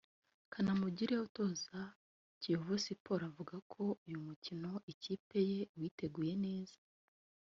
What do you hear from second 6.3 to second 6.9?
neza